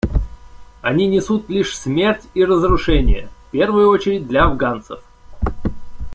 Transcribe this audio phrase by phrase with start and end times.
[0.81, 5.03] Они несут лишь смерть и разрушение, в первую очередь для афганцев.